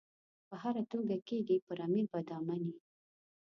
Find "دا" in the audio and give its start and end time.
2.27-2.37